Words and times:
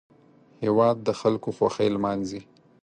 هېواد 0.63 0.97
د 1.07 1.09
خلکو 1.21 1.49
خوښۍ 1.57 1.89
لمانځي 1.95 2.41